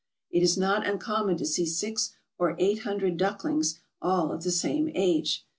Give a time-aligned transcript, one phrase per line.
[0.31, 4.89] It is not uncommon tc see six or eight hundred ducklings all of the same
[4.95, 5.45] age.